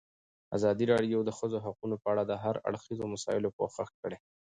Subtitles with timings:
[0.57, 4.17] ازادي راډیو د د ښځو حقونه په اړه د هر اړخیزو مسایلو پوښښ کړی.